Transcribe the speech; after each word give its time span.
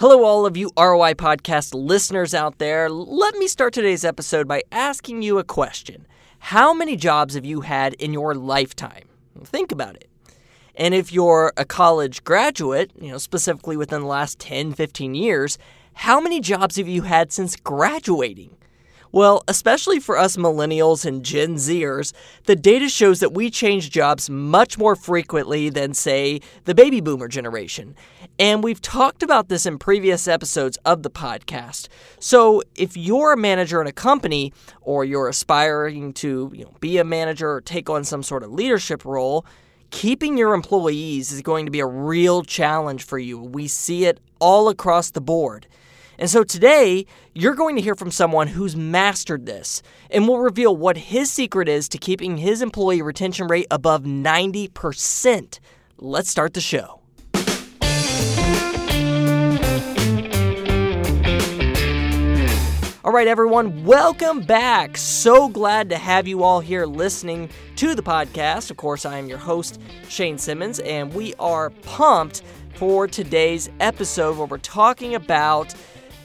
Hello, 0.00 0.22
all 0.22 0.46
of 0.46 0.56
you 0.56 0.70
ROI 0.78 1.14
podcast 1.14 1.74
listeners 1.74 2.32
out 2.32 2.58
there. 2.58 2.88
Let 2.88 3.34
me 3.34 3.48
start 3.48 3.74
today's 3.74 4.04
episode 4.04 4.46
by 4.46 4.62
asking 4.70 5.22
you 5.22 5.38
a 5.40 5.42
question. 5.42 6.06
How 6.38 6.72
many 6.72 6.94
jobs 6.94 7.34
have 7.34 7.44
you 7.44 7.62
had 7.62 7.94
in 7.94 8.12
your 8.12 8.32
lifetime? 8.32 9.08
Think 9.42 9.72
about 9.72 9.96
it. 9.96 10.08
And 10.76 10.94
if 10.94 11.12
you're 11.12 11.52
a 11.56 11.64
college 11.64 12.22
graduate, 12.22 12.92
you 13.00 13.10
know, 13.10 13.18
specifically 13.18 13.76
within 13.76 14.02
the 14.02 14.06
last 14.06 14.38
10, 14.38 14.72
15 14.72 15.16
years, 15.16 15.58
how 15.94 16.20
many 16.20 16.38
jobs 16.38 16.76
have 16.76 16.86
you 16.86 17.02
had 17.02 17.32
since 17.32 17.56
graduating? 17.56 18.56
Well, 19.10 19.42
especially 19.48 20.00
for 20.00 20.18
us 20.18 20.36
millennials 20.36 21.06
and 21.06 21.24
Gen 21.24 21.54
Zers, 21.54 22.12
the 22.44 22.56
data 22.56 22.88
shows 22.88 23.20
that 23.20 23.32
we 23.32 23.50
change 23.50 23.90
jobs 23.90 24.28
much 24.28 24.76
more 24.76 24.94
frequently 24.94 25.70
than, 25.70 25.94
say, 25.94 26.40
the 26.64 26.74
baby 26.74 27.00
boomer 27.00 27.28
generation. 27.28 27.94
And 28.38 28.62
we've 28.62 28.82
talked 28.82 29.22
about 29.22 29.48
this 29.48 29.64
in 29.64 29.78
previous 29.78 30.28
episodes 30.28 30.76
of 30.84 31.02
the 31.02 31.10
podcast. 31.10 31.88
So 32.20 32.62
if 32.74 32.96
you're 32.96 33.32
a 33.32 33.36
manager 33.36 33.80
in 33.80 33.86
a 33.86 33.92
company 33.92 34.52
or 34.82 35.04
you're 35.04 35.28
aspiring 35.28 36.12
to 36.14 36.50
you 36.54 36.64
know, 36.64 36.74
be 36.80 36.98
a 36.98 37.04
manager 37.04 37.50
or 37.50 37.60
take 37.62 37.88
on 37.88 38.04
some 38.04 38.22
sort 38.22 38.42
of 38.42 38.52
leadership 38.52 39.04
role, 39.04 39.46
keeping 39.90 40.36
your 40.36 40.52
employees 40.52 41.32
is 41.32 41.40
going 41.40 41.64
to 41.64 41.72
be 41.72 41.80
a 41.80 41.86
real 41.86 42.42
challenge 42.42 43.04
for 43.04 43.18
you. 43.18 43.38
We 43.38 43.68
see 43.68 44.04
it 44.04 44.20
all 44.38 44.68
across 44.68 45.10
the 45.10 45.20
board. 45.20 45.66
And 46.20 46.28
so 46.28 46.42
today, 46.42 47.06
you're 47.32 47.54
going 47.54 47.76
to 47.76 47.82
hear 47.82 47.94
from 47.94 48.10
someone 48.10 48.48
who's 48.48 48.74
mastered 48.74 49.46
this 49.46 49.82
and 50.10 50.26
will 50.26 50.40
reveal 50.40 50.76
what 50.76 50.96
his 50.96 51.30
secret 51.30 51.68
is 51.68 51.88
to 51.90 51.98
keeping 51.98 52.38
his 52.38 52.60
employee 52.60 53.02
retention 53.02 53.46
rate 53.46 53.68
above 53.70 54.02
90%. 54.02 55.60
Let's 55.98 56.28
start 56.28 56.54
the 56.54 56.60
show. 56.60 57.00
All 63.04 63.14
right, 63.14 63.28
everyone, 63.28 63.84
welcome 63.84 64.40
back. 64.40 64.96
So 64.96 65.48
glad 65.48 65.88
to 65.90 65.98
have 65.98 66.26
you 66.26 66.42
all 66.42 66.58
here 66.58 66.84
listening 66.84 67.48
to 67.76 67.94
the 67.94 68.02
podcast. 68.02 68.72
Of 68.72 68.76
course, 68.76 69.06
I 69.06 69.18
am 69.18 69.28
your 69.28 69.38
host, 69.38 69.80
Shane 70.08 70.36
Simmons, 70.36 70.80
and 70.80 71.14
we 71.14 71.32
are 71.38 71.70
pumped 71.70 72.42
for 72.74 73.08
today's 73.08 73.70
episode 73.80 74.36
where 74.36 74.46
we're 74.46 74.58
talking 74.58 75.14
about 75.14 75.74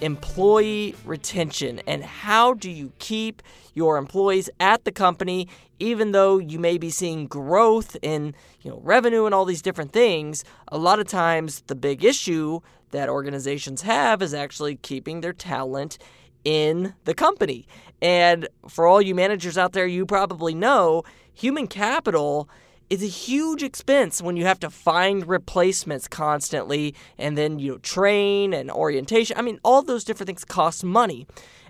employee 0.02 0.96
retention? 1.06 1.82
And 1.88 2.04
how 2.04 2.54
do 2.54 2.70
you 2.70 2.92
keep 3.00 3.42
your 3.74 3.98
employees 3.98 4.50
at 4.60 4.84
the 4.84 4.92
company 4.92 5.48
even 5.80 6.12
though 6.12 6.38
you 6.38 6.60
may 6.60 6.78
be 6.78 6.90
seeing 6.90 7.28
growth 7.28 7.98
in 8.02 8.36
you 8.62 8.72
know 8.72 8.80
revenue 8.84 9.26
and 9.26 9.34
all 9.34 9.46
these 9.46 9.62
different 9.62 9.94
things? 9.94 10.44
A 10.70 10.78
lot 10.78 11.00
of 11.00 11.08
times 11.08 11.64
the 11.68 11.76
big 11.76 12.04
issue 12.04 12.60
that 12.92 13.10
organizations 13.10 13.82
have 13.82 14.22
is 14.22 14.34
actually 14.34 14.76
keeping 14.78 15.22
their 15.22 15.34
talent 15.34 15.98
in 16.44 16.94
the 17.06 17.14
company. 17.14 17.68
And 18.02 18.48
for 18.68 18.86
all 18.86 19.02
you 19.02 19.16
managers 19.16 19.58
out 19.58 19.74
there 19.74 19.88
you 19.88 20.06
probably 20.06 20.54
know 20.54 21.04
human 21.34 21.68
capital 21.68 22.50
is 22.94 23.02
a 23.02 23.08
huge 23.08 23.64
expense 23.64 24.22
when 24.22 24.38
you 24.38 24.46
have 24.46 24.60
to 24.60 24.70
find 24.70 25.28
replacements 25.28 26.08
constantly 26.08 26.94
and 27.18 27.36
then 27.36 27.58
you 27.58 27.72
know 27.72 27.78
train 27.80 28.54
and 28.54 28.70
orientation. 28.70 29.36
I 29.36 29.42
mean, 29.42 29.60
all 29.64 29.82
those 29.82 30.04
different 30.04 30.28
things 30.28 30.46
cost 30.46 30.84
money. 30.84 31.26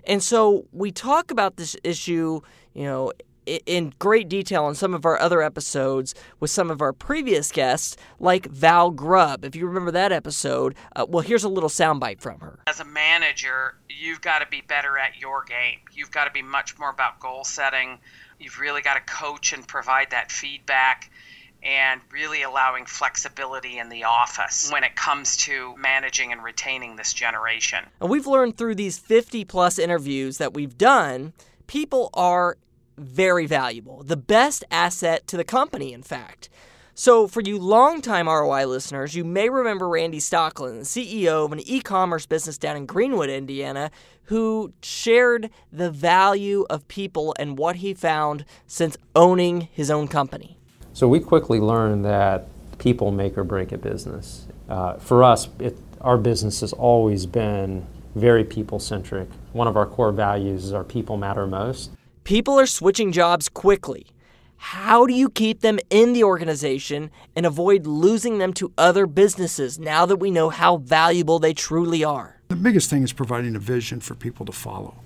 And 0.06 0.22
so 0.22 0.66
we 0.70 0.92
talk 0.92 1.30
about 1.30 1.56
this 1.56 1.76
issue, 1.82 2.42
you 2.74 2.84
know, 2.84 3.10
in 3.46 3.94
great 3.98 4.28
detail 4.28 4.68
in 4.68 4.74
some 4.74 4.92
of 4.92 5.06
our 5.06 5.18
other 5.18 5.40
episodes 5.40 6.14
with 6.40 6.50
some 6.50 6.70
of 6.70 6.82
our 6.82 6.92
previous 6.92 7.50
guests, 7.50 7.96
like 8.20 8.46
Val 8.46 8.90
Grubb. 8.90 9.46
If 9.46 9.56
you 9.56 9.66
remember 9.66 9.90
that 9.92 10.12
episode, 10.12 10.74
uh, 10.94 11.06
well, 11.08 11.22
here's 11.22 11.44
a 11.44 11.48
little 11.48 11.70
soundbite 11.70 12.20
from 12.20 12.40
her. 12.40 12.58
As 12.66 12.80
a 12.80 12.84
manager, 12.84 13.76
you've 13.88 14.20
got 14.20 14.40
to 14.40 14.46
be 14.46 14.62
better 14.66 14.98
at 14.98 15.18
your 15.20 15.42
game. 15.44 15.78
You've 15.92 16.10
got 16.10 16.24
to 16.24 16.30
be 16.30 16.42
much 16.42 16.78
more 16.78 16.90
about 16.90 17.18
goal 17.18 17.44
setting, 17.44 17.98
You've 18.38 18.58
really 18.58 18.82
got 18.82 18.94
to 18.94 19.00
coach 19.00 19.52
and 19.52 19.66
provide 19.66 20.10
that 20.10 20.30
feedback 20.30 21.10
and 21.62 22.00
really 22.12 22.42
allowing 22.42 22.84
flexibility 22.84 23.78
in 23.78 23.88
the 23.88 24.04
office 24.04 24.70
when 24.70 24.84
it 24.84 24.94
comes 24.96 25.38
to 25.38 25.74
managing 25.78 26.30
and 26.30 26.42
retaining 26.42 26.96
this 26.96 27.12
generation. 27.14 27.84
And 28.00 28.10
we've 28.10 28.26
learned 28.26 28.58
through 28.58 28.74
these 28.74 28.98
50 28.98 29.44
plus 29.46 29.78
interviews 29.78 30.38
that 30.38 30.52
we've 30.52 30.76
done, 30.76 31.32
people 31.66 32.10
are 32.12 32.58
very 32.98 33.46
valuable, 33.46 34.02
the 34.02 34.16
best 34.16 34.62
asset 34.70 35.26
to 35.28 35.36
the 35.36 35.44
company, 35.44 35.92
in 35.92 36.02
fact. 36.02 36.48
So, 36.96 37.26
for 37.26 37.40
you 37.40 37.58
longtime 37.58 38.28
ROI 38.28 38.66
listeners, 38.66 39.16
you 39.16 39.24
may 39.24 39.48
remember 39.48 39.88
Randy 39.88 40.20
Stocklin, 40.20 40.78
the 40.78 40.84
CEO 40.84 41.44
of 41.44 41.52
an 41.52 41.58
e 41.66 41.80
commerce 41.80 42.24
business 42.24 42.56
down 42.56 42.76
in 42.76 42.86
Greenwood, 42.86 43.28
Indiana, 43.28 43.90
who 44.26 44.72
shared 44.80 45.50
the 45.72 45.90
value 45.90 46.64
of 46.70 46.86
people 46.86 47.34
and 47.36 47.58
what 47.58 47.76
he 47.76 47.94
found 47.94 48.44
since 48.68 48.96
owning 49.16 49.62
his 49.72 49.90
own 49.90 50.06
company. 50.06 50.56
So, 50.92 51.08
we 51.08 51.18
quickly 51.18 51.58
learned 51.58 52.04
that 52.04 52.46
people 52.78 53.10
make 53.10 53.36
or 53.36 53.42
break 53.42 53.72
a 53.72 53.78
business. 53.78 54.46
Uh, 54.68 54.94
for 54.98 55.24
us, 55.24 55.48
it, 55.58 55.76
our 56.00 56.16
business 56.16 56.60
has 56.60 56.72
always 56.72 57.26
been 57.26 57.84
very 58.14 58.44
people 58.44 58.78
centric. 58.78 59.28
One 59.52 59.66
of 59.66 59.76
our 59.76 59.86
core 59.86 60.12
values 60.12 60.66
is 60.66 60.72
our 60.72 60.84
people 60.84 61.16
matter 61.16 61.44
most. 61.48 61.90
People 62.22 62.54
are 62.60 62.66
switching 62.66 63.10
jobs 63.10 63.48
quickly. 63.48 64.06
How 64.56 65.06
do 65.06 65.12
you 65.14 65.28
keep 65.28 65.60
them 65.60 65.78
in 65.90 66.12
the 66.12 66.24
organization 66.24 67.10
and 67.36 67.46
avoid 67.46 67.86
losing 67.86 68.38
them 68.38 68.52
to 68.54 68.72
other 68.76 69.06
businesses 69.06 69.78
now 69.78 70.06
that 70.06 70.16
we 70.16 70.30
know 70.30 70.50
how 70.50 70.78
valuable 70.78 71.38
they 71.38 71.54
truly 71.54 72.02
are? 72.02 72.40
The 72.48 72.56
biggest 72.56 72.90
thing 72.90 73.02
is 73.02 73.12
providing 73.12 73.56
a 73.56 73.58
vision 73.58 74.00
for 74.00 74.14
people 74.14 74.46
to 74.46 74.52
follow. 74.52 74.96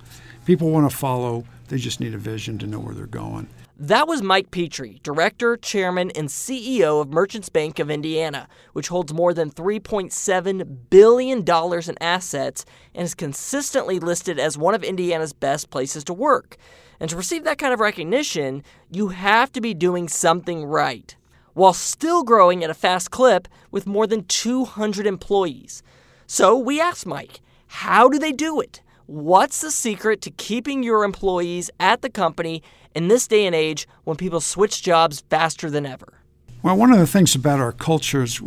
People 0.44 0.70
want 0.70 0.90
to 0.90 0.96
follow, 0.96 1.44
they 1.68 1.78
just 1.78 2.00
need 2.00 2.14
a 2.14 2.18
vision 2.18 2.58
to 2.58 2.66
know 2.66 2.78
where 2.78 2.94
they're 2.94 3.06
going. 3.06 3.48
That 3.80 4.08
was 4.08 4.22
Mike 4.22 4.50
Petrie, 4.50 4.98
Director, 5.04 5.56
Chairman, 5.56 6.10
and 6.16 6.28
CEO 6.28 7.00
of 7.00 7.12
Merchants 7.12 7.48
Bank 7.48 7.78
of 7.78 7.90
Indiana, 7.90 8.48
which 8.72 8.88
holds 8.88 9.14
more 9.14 9.32
than 9.32 9.52
$3.7 9.52 10.90
billion 10.90 11.38
in 11.38 11.98
assets 12.00 12.64
and 12.94 13.04
is 13.04 13.14
consistently 13.14 14.00
listed 14.00 14.40
as 14.40 14.58
one 14.58 14.74
of 14.74 14.82
Indiana's 14.82 15.32
best 15.32 15.70
places 15.70 16.02
to 16.04 16.12
work. 16.12 16.56
And 16.98 17.08
to 17.10 17.16
receive 17.16 17.44
that 17.44 17.58
kind 17.58 17.72
of 17.72 17.78
recognition, 17.78 18.64
you 18.90 19.08
have 19.08 19.52
to 19.52 19.60
be 19.60 19.74
doing 19.74 20.08
something 20.08 20.64
right, 20.64 21.14
while 21.54 21.72
still 21.72 22.24
growing 22.24 22.64
at 22.64 22.70
a 22.70 22.74
fast 22.74 23.12
clip 23.12 23.46
with 23.70 23.86
more 23.86 24.08
than 24.08 24.24
200 24.24 25.06
employees. 25.06 25.84
So 26.26 26.58
we 26.58 26.80
asked 26.80 27.06
Mike, 27.06 27.40
how 27.68 28.08
do 28.08 28.18
they 28.18 28.32
do 28.32 28.60
it? 28.60 28.82
What's 29.08 29.62
the 29.62 29.70
secret 29.70 30.20
to 30.20 30.30
keeping 30.30 30.82
your 30.82 31.02
employees 31.02 31.70
at 31.80 32.02
the 32.02 32.10
company 32.10 32.62
in 32.94 33.08
this 33.08 33.26
day 33.26 33.46
and 33.46 33.54
age 33.54 33.88
when 34.04 34.18
people 34.18 34.38
switch 34.38 34.82
jobs 34.82 35.24
faster 35.30 35.70
than 35.70 35.86
ever? 35.86 36.20
Well, 36.62 36.76
one 36.76 36.92
of 36.92 36.98
the 36.98 37.06
things 37.06 37.34
about 37.34 37.58
our 37.58 37.72
culture 37.72 38.22
is 38.22 38.42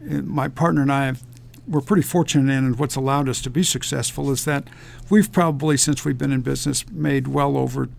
my 0.00 0.48
partner 0.48 0.80
and 0.80 0.90
I 0.90 1.04
have 1.04 1.22
we're 1.68 1.82
pretty 1.82 2.02
fortunate 2.02 2.50
in, 2.50 2.64
and 2.64 2.78
what's 2.78 2.96
allowed 2.96 3.28
us 3.28 3.42
to 3.42 3.50
be 3.50 3.62
successful 3.62 4.30
is 4.30 4.46
that 4.46 4.68
we've 5.10 5.30
probably, 5.30 5.76
since 5.76 6.02
we've 6.02 6.16
been 6.16 6.32
in 6.32 6.40
business, 6.40 6.88
made 6.90 7.28
well 7.28 7.58
over 7.58 7.90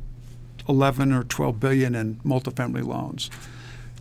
11 0.68 1.14
or 1.14 1.24
12 1.24 1.60
billion 1.60 1.94
in 1.94 2.16
multifamily 2.26 2.84
loans. 2.84 3.30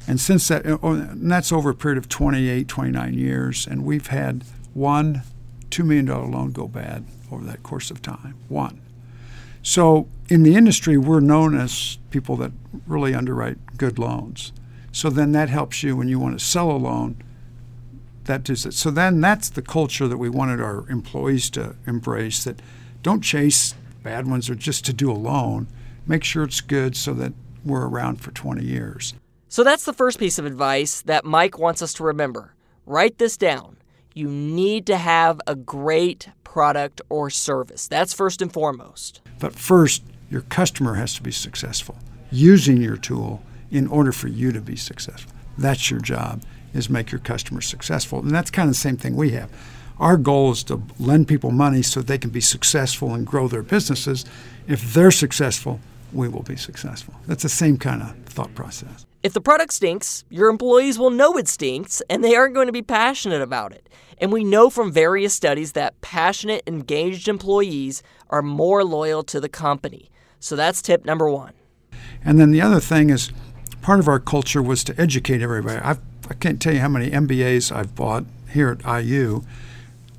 And 0.08 0.18
since 0.18 0.48
that, 0.48 0.64
uh, 0.64 0.78
oh, 0.82 0.94
and 0.94 1.30
that's 1.30 1.52
over 1.52 1.68
a 1.68 1.74
period 1.74 1.98
of 1.98 2.08
28, 2.08 2.66
29 2.66 3.12
years, 3.12 3.66
and 3.66 3.84
we've 3.84 4.06
had 4.06 4.42
one 4.72 5.22
$2 5.68 5.84
million 5.84 6.06
loan 6.06 6.50
go 6.52 6.66
bad 6.66 7.04
over 7.32 7.44
that 7.44 7.62
course 7.62 7.90
of 7.90 8.02
time. 8.02 8.36
One. 8.48 8.80
So 9.62 10.08
in 10.28 10.42
the 10.42 10.54
industry, 10.54 10.96
we're 10.96 11.20
known 11.20 11.58
as 11.58 11.98
people 12.10 12.36
that 12.36 12.52
really 12.86 13.14
underwrite 13.14 13.76
good 13.76 13.98
loans. 13.98 14.52
So 14.92 15.10
then 15.10 15.32
that 15.32 15.48
helps 15.48 15.82
you 15.82 15.96
when 15.96 16.08
you 16.08 16.18
want 16.18 16.38
to 16.38 16.44
sell 16.44 16.70
a 16.70 16.78
loan 16.78 17.22
that 18.30 18.48
is 18.48 18.64
it. 18.64 18.74
So 18.74 18.90
then 18.90 19.20
that's 19.20 19.48
the 19.48 19.62
culture 19.62 20.06
that 20.06 20.18
we 20.18 20.28
wanted 20.28 20.60
our 20.60 20.88
employees 20.88 21.50
to 21.50 21.74
embrace 21.86 22.44
that 22.44 22.60
don't 23.02 23.22
chase 23.22 23.74
bad 24.02 24.28
ones 24.28 24.48
or 24.48 24.54
just 24.54 24.84
to 24.86 24.92
do 24.92 25.10
a 25.10 25.14
loan. 25.14 25.66
Make 26.06 26.22
sure 26.24 26.44
it's 26.44 26.60
good 26.60 26.96
so 26.96 27.12
that 27.14 27.32
we're 27.64 27.86
around 27.86 28.20
for 28.20 28.30
20 28.30 28.64
years. 28.64 29.14
So 29.48 29.64
that's 29.64 29.84
the 29.84 29.92
first 29.92 30.18
piece 30.18 30.38
of 30.38 30.46
advice 30.46 31.02
that 31.02 31.24
Mike 31.24 31.58
wants 31.58 31.82
us 31.82 31.92
to 31.94 32.04
remember. 32.04 32.54
Write 32.86 33.18
this 33.18 33.36
down. 33.36 33.76
You 34.14 34.28
need 34.28 34.86
to 34.86 34.96
have 34.96 35.40
a 35.46 35.56
great 35.56 36.28
product 36.50 37.00
or 37.08 37.30
service. 37.30 37.86
That's 37.86 38.12
first 38.12 38.42
and 38.42 38.52
foremost. 38.52 39.20
But 39.38 39.54
first, 39.54 40.02
your 40.28 40.40
customer 40.42 40.94
has 40.94 41.14
to 41.14 41.22
be 41.22 41.30
successful 41.30 41.96
using 42.32 42.82
your 42.82 42.96
tool 42.96 43.40
in 43.70 43.86
order 43.86 44.10
for 44.10 44.26
you 44.26 44.50
to 44.50 44.60
be 44.60 44.74
successful. 44.74 45.32
That's 45.56 45.92
your 45.92 46.00
job 46.00 46.42
is 46.74 46.90
make 46.90 47.12
your 47.12 47.20
customers 47.20 47.66
successful. 47.66 48.18
And 48.18 48.32
that's 48.32 48.50
kind 48.50 48.68
of 48.68 48.74
the 48.74 48.80
same 48.80 48.96
thing 48.96 49.14
we 49.14 49.30
have. 49.30 49.48
Our 50.00 50.16
goal 50.16 50.50
is 50.50 50.64
to 50.64 50.82
lend 50.98 51.28
people 51.28 51.52
money 51.52 51.82
so 51.82 52.00
they 52.00 52.18
can 52.18 52.30
be 52.30 52.40
successful 52.40 53.14
and 53.14 53.24
grow 53.24 53.46
their 53.46 53.62
businesses. 53.62 54.24
If 54.66 54.92
they're 54.92 55.12
successful, 55.12 55.78
we 56.12 56.28
will 56.28 56.42
be 56.42 56.56
successful. 56.56 57.14
That's 57.26 57.42
the 57.42 57.48
same 57.48 57.76
kind 57.76 58.02
of 58.02 58.14
thought 58.26 58.54
process. 58.54 59.06
If 59.22 59.34
the 59.34 59.40
product 59.40 59.72
stinks, 59.74 60.24
your 60.30 60.48
employees 60.48 60.98
will 60.98 61.10
know 61.10 61.36
it 61.36 61.46
stinks 61.46 62.02
and 62.08 62.24
they 62.24 62.34
aren't 62.34 62.54
going 62.54 62.66
to 62.66 62.72
be 62.72 62.82
passionate 62.82 63.42
about 63.42 63.72
it. 63.72 63.88
And 64.18 64.32
we 64.32 64.44
know 64.44 64.70
from 64.70 64.92
various 64.92 65.34
studies 65.34 65.72
that 65.72 66.00
passionate, 66.00 66.62
engaged 66.66 67.28
employees 67.28 68.02
are 68.30 68.42
more 68.42 68.84
loyal 68.84 69.22
to 69.24 69.40
the 69.40 69.48
company. 69.48 70.10
So 70.38 70.56
that's 70.56 70.80
tip 70.82 71.04
number 71.04 71.28
one. 71.28 71.52
And 72.24 72.38
then 72.38 72.50
the 72.50 72.60
other 72.60 72.80
thing 72.80 73.10
is 73.10 73.30
part 73.82 73.98
of 73.98 74.08
our 74.08 74.18
culture 74.18 74.62
was 74.62 74.84
to 74.84 75.00
educate 75.00 75.42
everybody. 75.42 75.78
I've, 75.78 76.00
I 76.28 76.34
can't 76.34 76.60
tell 76.60 76.72
you 76.72 76.80
how 76.80 76.88
many 76.88 77.10
MBAs 77.10 77.74
I've 77.74 77.94
bought 77.94 78.24
here 78.52 78.70
at 78.70 79.04
IU 79.04 79.42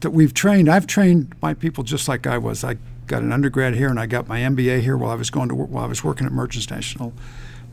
that 0.02 0.12
we've 0.12 0.34
trained. 0.34 0.70
I've 0.70 0.88
trained 0.88 1.36
my 1.42 1.54
people 1.54 1.84
just 1.84 2.08
like 2.08 2.28
I 2.28 2.38
was. 2.38 2.64
I 2.64 2.78
got 3.12 3.22
an 3.22 3.34
undergrad 3.34 3.76
here 3.76 3.90
and 3.90 4.00
I 4.00 4.06
got 4.06 4.30
my 4.30 4.40
MBA 4.40 4.80
here 4.82 4.96
while 4.96 5.12
I 5.12 5.16
was 5.16 5.30
going 5.30 5.50
to 5.50 5.56
while 5.56 5.84
I 5.84 5.88
was 5.88 6.02
working 6.02 6.26
at 6.26 6.32
Merchants 6.32 6.70
National 6.70 7.12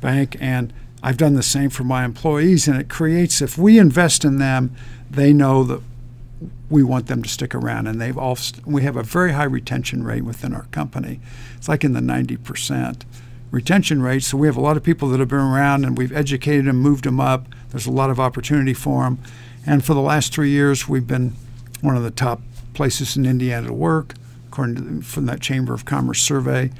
Bank 0.00 0.36
and 0.40 0.72
I've 1.00 1.16
done 1.16 1.34
the 1.34 1.44
same 1.44 1.70
for 1.70 1.84
my 1.84 2.04
employees 2.04 2.66
and 2.66 2.78
it 2.78 2.88
creates 2.88 3.40
if 3.40 3.56
we 3.56 3.78
invest 3.78 4.24
in 4.24 4.38
them, 4.38 4.74
they 5.08 5.32
know 5.32 5.62
that 5.62 5.80
we 6.68 6.82
want 6.82 7.06
them 7.06 7.22
to 7.22 7.28
stick 7.28 7.54
around 7.54 7.86
and 7.86 8.00
they've 8.00 8.18
all 8.18 8.36
we 8.66 8.82
have 8.82 8.96
a 8.96 9.04
very 9.04 9.32
high 9.32 9.44
retention 9.44 10.02
rate 10.02 10.24
within 10.24 10.52
our 10.52 10.64
company. 10.72 11.20
It's 11.56 11.68
like 11.68 11.84
in 11.84 11.92
the 11.92 12.00
90% 12.00 13.02
retention 13.52 14.02
rate. 14.02 14.24
So 14.24 14.36
we 14.36 14.48
have 14.48 14.56
a 14.56 14.60
lot 14.60 14.76
of 14.76 14.82
people 14.82 15.08
that 15.10 15.20
have 15.20 15.28
been 15.28 15.38
around 15.38 15.84
and 15.84 15.96
we've 15.96 16.12
educated 16.12 16.66
them, 16.66 16.78
moved 16.78 17.04
them 17.04 17.20
up. 17.20 17.46
There's 17.70 17.86
a 17.86 17.92
lot 17.92 18.10
of 18.10 18.18
opportunity 18.18 18.74
for 18.74 19.04
them. 19.04 19.18
And 19.64 19.84
for 19.84 19.94
the 19.94 20.00
last 20.00 20.34
three 20.34 20.50
years, 20.50 20.88
we've 20.88 21.06
been 21.06 21.34
one 21.80 21.96
of 21.96 22.02
the 22.02 22.10
top 22.10 22.42
places 22.74 23.16
in 23.16 23.24
Indiana 23.24 23.68
to 23.68 23.72
work, 23.72 24.14
according 24.58 25.00
to 25.00 25.06
from 25.06 25.26
that 25.26 25.40
Chamber 25.40 25.72
of 25.72 25.84
Commerce 25.84 26.20
survey. 26.20 26.70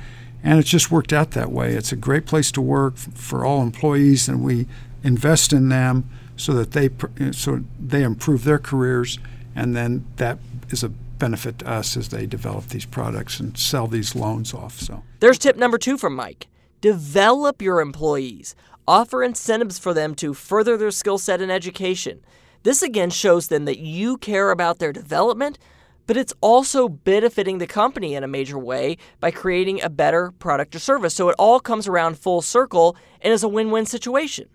And 0.42 0.58
it's 0.58 0.68
just 0.68 0.90
worked 0.90 1.12
out 1.12 1.32
that 1.32 1.52
way. 1.52 1.74
It's 1.74 1.92
a 1.92 1.96
great 1.96 2.26
place 2.26 2.50
to 2.52 2.60
work 2.60 2.96
for 2.96 3.44
all 3.44 3.62
employees, 3.62 4.28
and 4.28 4.42
we 4.42 4.66
invest 5.04 5.52
in 5.52 5.68
them 5.68 6.08
so 6.36 6.52
that 6.54 6.72
they 6.72 6.90
eh, 7.20 7.32
so 7.32 7.62
they 7.78 8.02
improve 8.02 8.44
their 8.44 8.58
careers, 8.58 9.18
and 9.54 9.76
then 9.76 10.06
that 10.16 10.38
is 10.70 10.82
a 10.82 10.88
benefit 10.88 11.60
to 11.60 11.68
us 11.68 11.96
as 11.96 12.08
they 12.08 12.26
develop 12.26 12.68
these 12.68 12.84
products 12.84 13.40
and 13.40 13.56
sell 13.58 13.86
these 13.86 14.14
loans 14.14 14.54
off. 14.54 14.78
So 14.78 15.02
there's 15.20 15.38
tip 15.38 15.56
number 15.56 15.78
two 15.78 15.96
from 15.98 16.14
Mike: 16.14 16.48
develop 16.80 17.62
your 17.62 17.80
employees. 17.80 18.54
Offer 18.86 19.22
incentives 19.22 19.78
for 19.78 19.92
them 19.92 20.14
to 20.16 20.34
further 20.34 20.76
their 20.76 20.90
skill 20.90 21.18
set 21.18 21.40
and 21.40 21.52
education. 21.52 22.24
This 22.62 22.82
again 22.82 23.10
shows 23.10 23.48
them 23.48 23.66
that 23.66 23.78
you 23.78 24.16
care 24.16 24.50
about 24.50 24.78
their 24.78 24.92
development, 24.92 25.58
but 26.08 26.16
it's 26.16 26.32
also 26.40 26.88
benefiting 26.88 27.58
the 27.58 27.66
company 27.66 28.14
in 28.14 28.24
a 28.24 28.26
major 28.26 28.58
way 28.58 28.96
by 29.20 29.30
creating 29.30 29.80
a 29.82 29.90
better 29.90 30.32
product 30.38 30.74
or 30.74 30.78
service. 30.78 31.14
So 31.14 31.28
it 31.28 31.36
all 31.38 31.60
comes 31.60 31.86
around 31.86 32.18
full 32.18 32.40
circle 32.40 32.96
and 33.20 33.32
is 33.32 33.42
a 33.44 33.48
win 33.48 33.70
win 33.70 33.84
situation. 33.84 34.48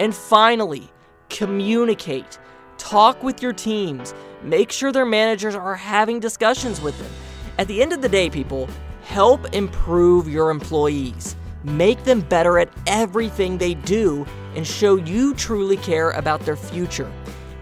And 0.00 0.14
finally, 0.14 0.88
communicate. 1.28 2.38
Talk 2.78 3.24
with 3.24 3.42
your 3.42 3.52
teams. 3.52 4.14
Make 4.40 4.70
sure 4.70 4.92
their 4.92 5.04
managers 5.04 5.56
are 5.56 5.74
having 5.74 6.20
discussions 6.20 6.80
with 6.80 6.96
them. 6.98 7.10
At 7.58 7.66
the 7.66 7.82
end 7.82 7.92
of 7.92 8.02
the 8.02 8.08
day, 8.08 8.30
people, 8.30 8.68
help 9.02 9.52
improve 9.52 10.28
your 10.28 10.50
employees. 10.50 11.34
Make 11.64 12.04
them 12.04 12.20
better 12.20 12.60
at 12.60 12.72
everything 12.86 13.58
they 13.58 13.74
do 13.74 14.24
and 14.54 14.64
show 14.64 14.94
you 14.94 15.34
truly 15.34 15.76
care 15.78 16.12
about 16.12 16.40
their 16.42 16.54
future. 16.54 17.12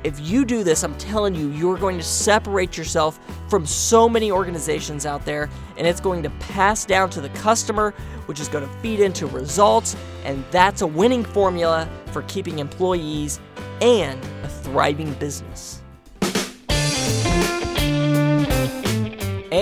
If 0.07 0.21
you 0.21 0.45
do 0.45 0.63
this, 0.63 0.85
I'm 0.85 0.97
telling 0.99 1.35
you, 1.35 1.49
you're 1.49 1.77
going 1.77 1.97
to 1.99 2.05
separate 2.05 2.79
yourself 2.79 3.19
from 3.49 3.67
so 3.67 4.09
many 4.09 4.31
organizations 4.31 5.05
out 5.05 5.25
there, 5.25 5.51
and 5.77 5.85
it's 5.85 5.99
going 5.99 6.23
to 6.23 6.31
pass 6.31 6.85
down 6.85 7.11
to 7.11 7.21
the 7.21 7.29
customer, 7.31 7.93
which 8.27 8.39
is 8.39 8.47
going 8.47 8.65
to 8.65 8.73
feed 8.75 9.01
into 9.01 9.27
results, 9.27 9.97
and 10.23 10.45
that's 10.53 10.83
a 10.83 10.87
winning 10.87 11.25
formula 11.25 11.89
for 12.13 12.23
keeping 12.23 12.61
employees 12.61 13.41
and 13.81 14.23
a 14.45 14.49
thriving 14.49 15.13
business. 15.15 15.76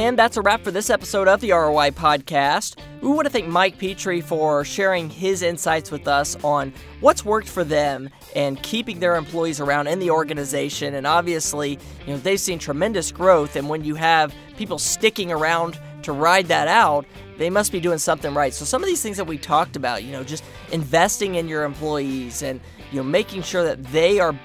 And 0.05 0.19
that's 0.19 0.37
a 0.37 0.43
wrap 0.43 0.61
for 0.61 0.71
this 0.71 0.91
episode 0.91 1.29
of 1.29 1.41
the 1.41 1.53
ROI 1.53 1.93
Podcast. 1.93 2.77
We 3.01 3.09
want 3.09 3.25
to 3.25 3.31
thank 3.31 3.49
Mike 3.49 3.79
Petrie 3.79 4.21
for 4.21 4.63
sharing 4.63 5.09
his 5.09 5.41
insights 5.41 5.91
with 5.91 6.07
us 6.07 6.37
on 6.45 6.75
what's 7.01 7.25
worked 7.25 7.49
for 7.49 7.65
them 7.65 8.11
and 8.37 8.63
keeping 8.63 9.01
their 9.01 9.17
employees 9.17 9.61
around 9.61 9.87
in 9.87 10.01
the 10.01 10.11
organization. 10.11 10.95
And 10.95 11.07
obviously, 11.07 11.79
you 12.05 12.13
know, 12.13 12.19
they've 12.19 12.39
seen 12.39 12.59
tremendous 12.59 13.11
growth. 13.13 13.57
And 13.57 13.71
when 13.71 13.83
you 13.83 13.95
have 13.95 14.35
people 14.59 14.79
sticking 14.79 15.33
around 15.33 15.81
to 16.05 16.13
ride 16.13 16.47
that 16.47 16.69
out, 16.69 17.07
they 17.39 17.51
must 17.51 17.73
be 17.73 17.81
doing 17.81 17.99
something 17.99 18.33
right. 18.35 18.55
So 18.55 18.65
some 18.65 18.83
of 18.83 18.89
these 18.89 19.03
things 19.03 19.17
that 19.17 19.27
we 19.27 19.39
talked 19.39 19.77
about, 19.77 20.05
you 20.05 20.13
know, 20.13 20.25
just 20.25 20.45
investing 20.73 21.35
in 21.35 21.49
your 21.49 21.65
employees 21.65 22.43
and 22.43 22.61
you 22.91 22.99
know 22.99 23.03
making 23.03 23.43
sure 23.43 23.65
that 23.65 23.83
they 23.85 24.21
are 24.21 24.39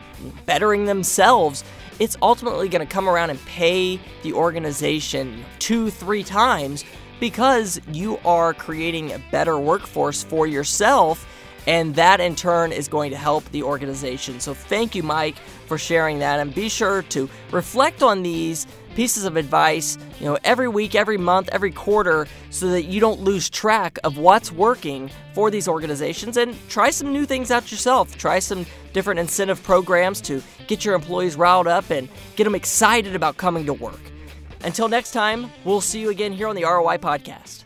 bettering 0.46 0.86
themselves 0.86 1.64
it's 2.00 2.16
ultimately 2.22 2.70
going 2.70 2.86
to 2.86 2.92
come 2.92 3.08
around 3.08 3.30
and 3.30 3.46
pay 3.46 4.00
the 4.24 4.34
organization 4.34 5.44
two, 5.60 5.90
three 5.90 6.24
times 6.24 6.86
because 7.20 7.80
you 7.92 8.18
are 8.24 8.54
creating 8.54 9.12
a 9.12 9.20
better 9.32 9.60
workforce 9.60 10.24
for 10.24 10.48
yourself. 10.48 11.28
And 11.68 11.94
that 11.96 12.22
in 12.22 12.36
turn 12.36 12.72
is 12.72 12.88
going 12.88 13.12
to 13.12 13.18
help 13.18 13.44
the 13.52 13.64
organization. 13.64 14.40
So, 14.40 14.54
thank 14.54 14.96
you, 14.96 15.04
Mike, 15.04 15.36
for 15.68 15.78
sharing 15.78 16.20
that. 16.20 16.40
And 16.40 16.56
be 16.56 16.70
sure 16.70 17.04
to 17.04 17.30
reflect 17.52 18.02
on 18.02 18.24
these 18.24 18.66
pieces 19.00 19.24
of 19.24 19.38
advice, 19.38 19.98
you 20.20 20.26
know, 20.26 20.38
every 20.44 20.68
week, 20.68 20.94
every 20.94 21.18
month, 21.18 21.48
every 21.54 21.72
quarter, 21.72 22.28
so 22.50 22.68
that 22.68 22.84
you 22.84 23.00
don't 23.00 23.22
lose 23.22 23.50
track 23.50 23.98
of 24.04 24.18
what's 24.18 24.52
working 24.52 25.10
for 25.34 25.50
these 25.50 25.70
organizations 25.70 26.36
and 26.36 26.54
try 26.68 26.90
some 26.90 27.14
new 27.14 27.26
things 27.26 27.50
out 27.50 27.72
yourself. 27.72 28.18
Try 28.18 28.40
some 28.40 28.66
different 28.92 29.18
incentive 29.18 29.64
programs 29.64 30.20
to 30.24 30.44
get 30.68 30.84
your 30.84 30.96
employees 30.96 31.38
riled 31.38 31.66
up 31.66 31.90
and 31.92 32.10
get 32.36 32.44
them 32.44 32.56
excited 32.56 33.16
about 33.16 33.38
coming 33.38 33.66
to 33.68 33.74
work. 33.74 34.02
Until 34.66 34.90
next 34.90 35.12
time, 35.14 35.50
we'll 35.64 35.80
see 35.80 36.02
you 36.02 36.10
again 36.10 36.34
here 36.34 36.50
on 36.50 36.58
the 36.58 36.64
ROI 36.64 36.98
podcast. 36.98 37.64